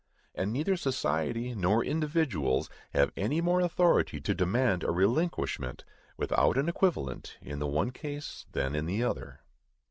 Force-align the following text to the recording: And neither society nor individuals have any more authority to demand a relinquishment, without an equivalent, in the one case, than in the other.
And 0.33 0.51
neither 0.51 0.75
society 0.77 1.53
nor 1.53 1.85
individuals 1.85 2.71
have 2.95 3.11
any 3.15 3.39
more 3.39 3.61
authority 3.61 4.19
to 4.21 4.33
demand 4.33 4.83
a 4.83 4.89
relinquishment, 4.89 5.83
without 6.17 6.57
an 6.57 6.67
equivalent, 6.67 7.37
in 7.39 7.59
the 7.59 7.67
one 7.67 7.91
case, 7.91 8.47
than 8.51 8.73
in 8.73 8.87
the 8.87 9.03
other. 9.03 9.41